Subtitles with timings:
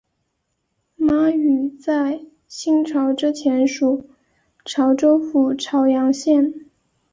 [0.95, 4.09] 妈屿在清朝之前属
[4.65, 6.65] 潮州府潮阳县。